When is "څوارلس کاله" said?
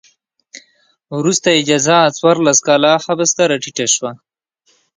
2.17-2.91